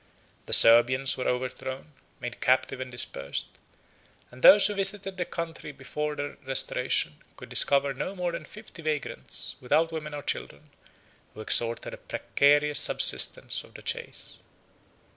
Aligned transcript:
The 0.47 0.53
Servians 0.53 1.15
were 1.15 1.27
overthrown, 1.27 1.93
made 2.19 2.41
captive 2.41 2.79
and 2.79 2.89
dispersed; 2.91 3.49
and 4.31 4.41
those 4.41 4.65
who 4.65 4.73
visited 4.73 5.17
the 5.17 5.25
country 5.25 5.71
before 5.71 6.15
their 6.15 6.37
restoration 6.43 7.21
could 7.37 7.49
discover 7.49 7.93
no 7.93 8.15
more 8.15 8.31
than 8.31 8.45
fifty 8.45 8.81
vagrants, 8.81 9.57
without 9.61 9.91
women 9.91 10.15
or 10.15 10.23
children, 10.23 10.63
who 11.35 11.41
extorted 11.41 11.93
a 11.93 11.97
precarious 11.97 12.79
subsistence 12.79 13.59
from 13.59 13.73
the 13.73 13.83
chase. 13.83 14.39